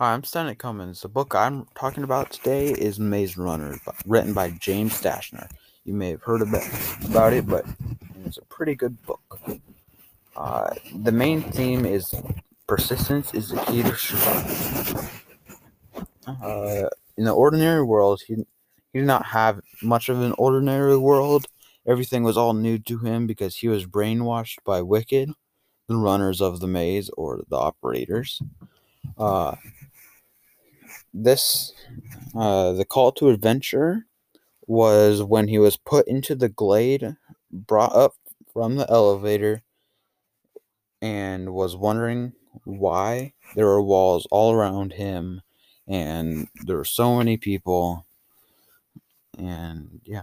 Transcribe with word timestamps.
Hi, 0.00 0.14
I'm 0.14 0.24
Stanley 0.24 0.54
Cummins. 0.54 1.02
The 1.02 1.08
book 1.08 1.34
I'm 1.34 1.66
talking 1.74 2.04
about 2.04 2.30
today 2.30 2.68
is 2.68 2.98
Maze 2.98 3.36
Runner, 3.36 3.78
written 4.06 4.32
by 4.32 4.48
James 4.52 4.98
Dashner. 5.02 5.46
You 5.84 5.92
may 5.92 6.08
have 6.08 6.22
heard 6.22 6.40
about 6.40 7.34
it, 7.34 7.46
but 7.46 7.66
it's 8.24 8.38
a 8.38 8.44
pretty 8.46 8.74
good 8.74 8.96
book. 9.02 9.42
Uh, 10.34 10.70
the 10.94 11.12
main 11.12 11.42
theme 11.42 11.84
is 11.84 12.14
persistence 12.66 13.34
is 13.34 13.50
the 13.50 13.60
key 13.64 13.82
to 13.82 13.94
survival. 13.94 15.04
Uh, 16.26 16.88
in 17.18 17.24
the 17.24 17.34
ordinary 17.34 17.82
world, 17.82 18.22
he, 18.26 18.36
he 18.94 19.00
did 19.00 19.06
not 19.06 19.26
have 19.26 19.60
much 19.82 20.08
of 20.08 20.22
an 20.22 20.32
ordinary 20.38 20.96
world. 20.96 21.44
Everything 21.86 22.22
was 22.22 22.38
all 22.38 22.54
new 22.54 22.78
to 22.78 22.96
him 23.00 23.26
because 23.26 23.56
he 23.56 23.68
was 23.68 23.84
brainwashed 23.84 24.60
by 24.64 24.80
Wicked, 24.80 25.30
the 25.88 25.96
runners 25.96 26.40
of 26.40 26.60
the 26.60 26.68
maze, 26.68 27.10
or 27.18 27.42
the 27.50 27.56
operators. 27.58 28.40
Uh, 29.18 29.56
this 31.12 31.72
uh, 32.34 32.72
the 32.72 32.84
call 32.84 33.12
to 33.12 33.28
adventure 33.28 34.06
was 34.66 35.22
when 35.22 35.48
he 35.48 35.58
was 35.58 35.76
put 35.76 36.06
into 36.06 36.34
the 36.34 36.48
glade, 36.48 37.16
brought 37.50 37.94
up 37.94 38.14
from 38.52 38.76
the 38.76 38.88
elevator, 38.90 39.62
and 41.02 41.52
was 41.52 41.76
wondering 41.76 42.32
why 42.64 43.32
there 43.54 43.66
were 43.66 43.82
walls 43.82 44.26
all 44.30 44.52
around 44.52 44.92
him 44.92 45.40
and 45.88 46.46
there 46.64 46.76
were 46.76 46.84
so 46.84 47.16
many 47.16 47.36
people. 47.36 48.06
And 49.36 50.00
yeah, 50.04 50.22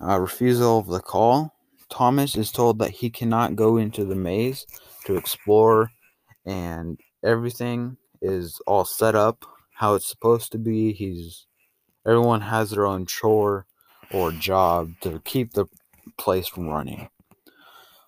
a 0.00 0.20
refusal 0.20 0.78
of 0.78 0.86
the 0.86 1.00
call. 1.00 1.54
Thomas 1.90 2.36
is 2.36 2.50
told 2.50 2.78
that 2.78 2.90
he 2.90 3.10
cannot 3.10 3.54
go 3.54 3.76
into 3.76 4.04
the 4.06 4.14
maze 4.14 4.66
to 5.04 5.16
explore, 5.16 5.90
and 6.46 6.98
everything 7.22 7.98
is 8.22 8.60
all 8.66 8.86
set 8.86 9.14
up 9.14 9.44
how 9.82 9.96
it's 9.96 10.06
supposed 10.06 10.52
to 10.52 10.58
be. 10.58 10.92
He's 10.92 11.46
everyone 12.06 12.42
has 12.42 12.70
their 12.70 12.86
own 12.86 13.04
chore 13.04 13.66
or 14.12 14.30
job 14.30 14.92
to 15.00 15.20
keep 15.24 15.54
the 15.54 15.66
place 16.16 16.46
from 16.46 16.68
running. 16.68 17.08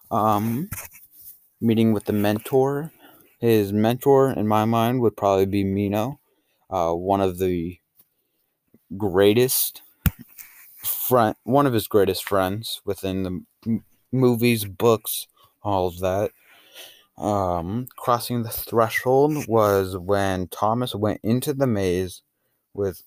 Um, 0.09 0.71
meeting 1.61 1.93
with 1.93 2.05
the 2.05 2.13
mentor. 2.13 2.93
His 3.41 3.73
mentor, 3.73 4.31
in 4.31 4.47
my 4.47 4.65
mind, 4.65 5.01
would 5.01 5.17
probably 5.17 5.47
be 5.47 5.65
Minho, 5.65 6.21
uh, 6.71 6.93
one 6.93 7.21
of 7.21 7.39
the 7.39 7.79
greatest 8.97 9.83
friend, 10.85 11.35
one 11.43 11.67
of 11.67 11.73
his 11.73 11.89
greatest 11.89 12.23
friends 12.23 12.81
within 12.85 13.25
the 13.25 13.45
m- 13.67 13.85
movies, 14.13 14.65
books, 14.65 15.27
all 15.65 15.89
of 15.89 15.99
that. 15.99 16.31
Um, 17.17 17.87
crossing 17.97 18.43
the 18.43 18.51
threshold 18.51 19.47
was 19.47 19.97
when 19.97 20.49
Thomas 20.49 20.95
went 20.95 21.21
into 21.23 21.55
the 21.55 21.67
maze 21.67 22.23
without 22.73 23.05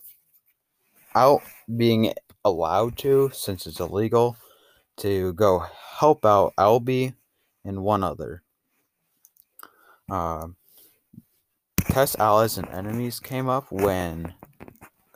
being 1.76 2.14
allowed 2.46 2.98
to, 3.00 3.30
since 3.34 3.68
it's 3.68 3.82
illegal, 3.82 4.38
to 4.98 5.34
go 5.34 5.66
help 5.98 6.26
out 6.26 6.54
Alby 6.58 7.14
and 7.66 7.84
one 7.84 8.04
other. 8.04 8.44
Uh, 10.10 10.48
test 11.82 12.18
allies 12.18 12.58
and 12.58 12.70
enemies 12.70 13.20
came 13.20 13.50
up 13.50 13.70
when 13.72 14.34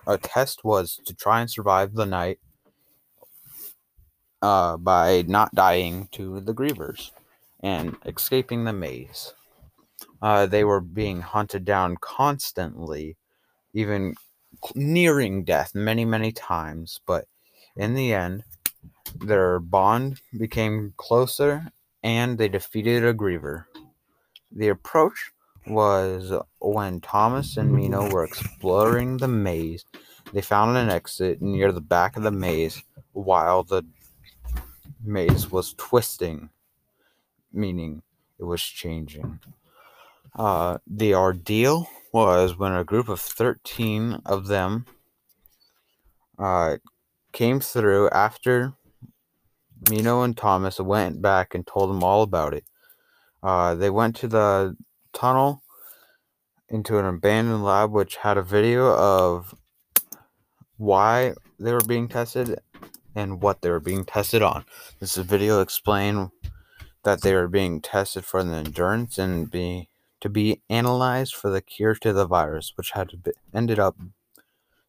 a 0.06 0.18
test 0.18 0.66
was 0.66 1.00
to 1.06 1.14
try 1.14 1.40
and 1.40 1.50
survive 1.50 1.94
the 1.94 2.06
night 2.06 2.40
uh, 4.42 4.76
by 4.76 5.24
not 5.28 5.56
dying 5.56 6.10
to 6.12 6.42
the 6.42 6.54
grievers 6.54 7.12
and 7.62 7.96
escaping 8.06 8.64
the 8.64 8.74
maze. 8.74 9.34
Uh, 10.22 10.46
they 10.46 10.64
were 10.64 10.82
being 10.82 11.22
hunted 11.22 11.66
down 11.66 11.98
constantly, 12.00 13.18
even 13.74 14.16
nearing 14.76 15.44
death 15.44 15.74
many, 15.74 16.06
many 16.06 16.32
times. 16.32 17.00
But 17.06 17.26
in 17.76 17.96
the 17.96 18.14
end, 18.14 18.44
their 19.16 19.60
bond 19.60 20.22
became 20.38 20.94
closer 20.98 21.72
and 22.04 22.38
they 22.38 22.48
defeated 22.48 23.04
a 23.04 23.14
griever. 23.14 23.66
The 24.52 24.70
approach 24.70 25.32
was 25.68 26.34
when 26.60 27.02
Thomas 27.02 27.58
and 27.58 27.72
Minho 27.72 28.12
were 28.12 28.24
exploring 28.24 29.18
the 29.18 29.28
maze. 29.28 29.86
They 30.34 30.42
found 30.42 30.78
an 30.78 30.90
exit 30.90 31.42
near 31.42 31.72
the 31.72 31.82
back 31.82 32.18
of 32.18 32.24
the 32.24 32.32
maze 32.32 32.84
while 33.14 33.64
the 33.64 33.84
maze 35.04 35.52
was 35.52 35.74
twisting 35.76 36.50
meaning 37.54 38.02
it 38.40 38.44
was 38.44 38.62
changing. 38.62 39.40
Uh, 40.36 40.78
the 40.88 41.14
ordeal 41.14 41.88
was 42.14 42.58
when 42.58 42.74
a 42.74 42.84
group 42.84 43.10
of 43.10 43.20
13 43.20 44.22
of 44.26 44.48
them 44.48 44.86
uh, 46.40 46.78
came 47.32 47.60
through 47.60 48.10
after 48.10 48.74
Minho 49.90 50.22
and 50.22 50.38
Thomas 50.38 50.80
went 50.80 51.22
back 51.22 51.56
and 51.56 51.66
told 51.66 51.90
them 51.90 52.04
all 52.04 52.22
about 52.22 52.54
it. 52.54 52.66
Uh, 53.42 53.76
they 53.76 53.90
went 53.90 54.16
to 54.18 54.28
the 54.28 54.76
tunnel 55.14 55.64
into 56.70 56.98
an 56.98 57.06
abandoned 57.06 57.64
lab 57.64 57.92
which 57.92 58.18
had 58.18 58.38
a 58.38 58.44
video 58.44 58.96
of 58.96 59.56
why 60.78 61.34
they 61.60 61.74
were 61.74 61.82
being 61.82 62.08
tested 62.08 62.60
and 63.16 63.42
what 63.42 63.62
they 63.62 63.70
were 63.70 63.80
being 63.80 64.06
tested 64.06 64.42
on. 64.42 64.66
This 65.00 65.16
video 65.16 65.62
explain 65.62 66.32
that 67.04 67.22
they 67.22 67.34
were 67.34 67.48
being 67.48 67.82
tested 67.82 68.26
for 68.26 68.44
the 68.44 68.56
endurance 68.56 69.18
and 69.18 69.50
be 69.50 69.88
to 70.20 70.30
be 70.30 70.62
analyzed 70.70 71.34
for 71.34 71.50
the 71.50 71.62
cure 71.62 71.96
to 71.96 72.14
the 72.14 72.28
virus, 72.28 72.74
which 72.76 72.92
had 72.92 73.24
be, 73.24 73.32
ended 73.54 73.80
up 73.80 73.98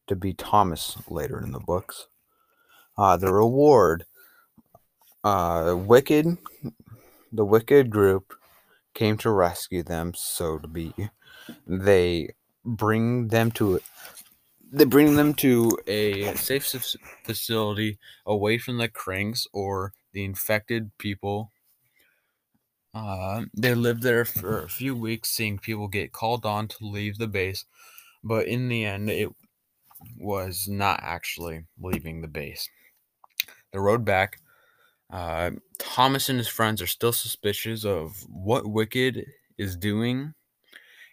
to 0.07 0.15
be 0.15 0.35
Thomas 0.35 0.97
later 1.09 1.41
in 1.43 1.53
the 1.53 1.61
books. 1.61 2.09
Uh, 2.99 3.17
the 3.17 3.33
reward, 3.33 4.05
uh, 5.25 5.75
Wicked, 5.77 6.37
the 7.33 7.45
Wicked 7.45 7.89
group 7.89 8.35
came 8.93 9.17
to 9.19 9.31
rescue 9.31 9.83
them, 9.83 10.13
so 10.15 10.59
to 10.59 10.69
be. 10.69 10.93
They 11.67 12.35
bring 12.65 13.29
them 13.29 13.51
to 13.53 13.81
they 14.75 14.85
bring 14.85 15.17
them 15.17 15.35
to 15.35 15.79
a 15.87 16.35
safe 16.37 16.75
facility 17.25 17.99
away 18.25 18.57
from 18.57 18.79
the 18.79 18.89
cranks 18.89 19.47
or 19.53 19.93
the 20.13 20.25
infected 20.25 20.97
people 20.97 21.51
uh, 22.95 23.43
they 23.55 23.75
lived 23.75 24.03
there 24.03 24.25
for 24.25 24.63
a 24.63 24.69
few 24.69 24.95
weeks, 24.95 25.31
seeing 25.31 25.59
people 25.59 25.89
get 25.89 26.13
called 26.13 26.45
on 26.45 26.69
to 26.69 26.87
leave 26.87 27.17
the 27.19 27.27
base, 27.27 27.65
but 28.23 28.47
in 28.47 28.69
the 28.69 28.85
end, 28.85 29.09
it 29.09 29.31
was 30.19 30.69
not 30.69 31.01
actually 31.03 31.65
leaving 31.81 32.21
the 32.21 32.29
base. 32.29 32.69
The 33.73 33.81
road 33.81 34.05
back, 34.05 34.41
uh, 35.11 35.53
Thomas 35.79 36.29
and 36.29 36.39
his 36.39 36.49
friends 36.49 36.83
are 36.83 36.87
still 36.87 37.13
suspicious 37.13 37.85
of 37.85 38.27
what 38.29 38.67
Wicked 38.67 39.25
is 39.57 39.77
doing 39.77 40.35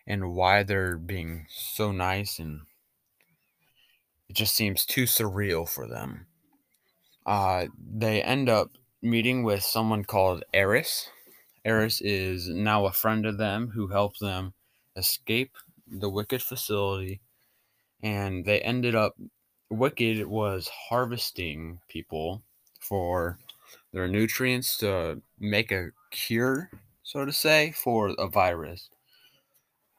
and 0.06 0.34
why 0.34 0.64
they're 0.64 0.98
being 0.98 1.46
so 1.50 1.94
nice, 1.94 2.40
and 2.40 2.62
it 4.28 4.36
just 4.36 4.54
seems 4.54 4.86
too 4.86 5.04
surreal 5.04 5.70
for 5.70 5.88
them. 5.88 6.26
Uh, 7.26 7.68
they 7.78 8.22
end 8.22 8.50
up 8.50 8.72
meeting 9.02 9.44
with 9.44 9.64
someone 9.64 10.04
called 10.04 10.44
Aris 10.54 11.10
Aris 11.66 12.02
is 12.02 12.48
now 12.48 12.86
a 12.86 12.92
friend 12.92 13.26
of 13.26 13.38
them 13.38 13.70
who 13.70 13.88
helped 13.88 14.20
them 14.20 14.54
escape 14.96 15.52
the 15.88 16.10
Wicked 16.10 16.42
facility, 16.42 17.22
and 18.02 18.46
they 18.46 18.60
ended 18.62 18.96
up. 18.96 19.16
Wicked 19.70 20.26
was 20.26 20.68
harvesting 20.68 21.80
people 21.90 22.42
for 22.80 23.38
their 23.94 24.08
nutrients 24.08 24.78
to 24.78 25.22
make 25.40 25.72
a 25.72 25.92
cure, 26.12 26.72
so 27.04 27.26
to 27.26 27.32
say, 27.32 27.72
for 27.72 28.16
a 28.18 28.28
virus. 28.28 28.90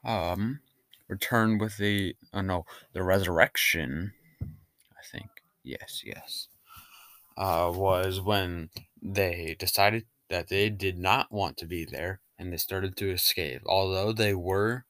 Um, 0.03 0.59
return 1.07 1.57
with 1.57 1.77
the 1.77 2.15
oh 2.33 2.41
no, 2.41 2.65
the 2.93 3.03
resurrection. 3.03 4.13
I 4.41 5.03
think 5.11 5.29
yes, 5.63 6.01
yes. 6.05 6.47
Uh, 7.37 7.71
was 7.73 8.19
when 8.19 8.69
they 9.01 9.55
decided 9.57 10.05
that 10.31 10.47
they 10.47 10.69
did 10.69 10.97
not 10.97 11.31
want 11.31 11.57
to 11.57 11.67
be 11.67 11.85
there 11.85 12.21
and 12.39 12.51
they 12.51 12.57
started 12.57 12.95
to 12.97 13.11
escape. 13.11 13.61
Although 13.65 14.13
they 14.13 14.33
were 14.33 14.85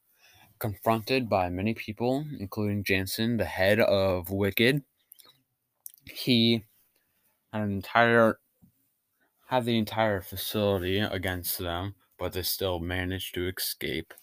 confronted 0.58 1.28
by 1.28 1.50
many 1.50 1.74
people, 1.74 2.24
including 2.38 2.84
Janson, 2.84 3.36
the 3.36 3.44
head 3.44 3.80
of 3.80 4.30
Wicked, 4.30 4.84
he 6.04 6.64
had 7.52 7.62
an 7.62 7.72
entire 7.72 8.38
had 9.48 9.64
the 9.66 9.76
entire 9.76 10.22
facility 10.22 10.98
against 10.98 11.58
them, 11.58 11.96
but 12.18 12.32
they 12.32 12.42
still 12.42 12.78
managed 12.78 13.34
to 13.34 13.48
escape. 13.48 14.14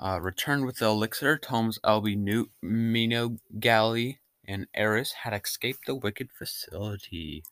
Uh, 0.00 0.18
returned 0.20 0.64
with 0.64 0.78
the 0.78 0.86
elixir, 0.86 1.38
Thomas 1.38 1.78
Alby 1.84 2.16
Newt, 2.16 2.50
Minho 2.62 3.36
Gally, 3.60 4.18
and 4.46 4.66
Aris 4.76 5.12
had 5.12 5.34
escaped 5.34 5.86
the 5.86 5.94
wicked 5.94 6.30
facility. 6.32 7.44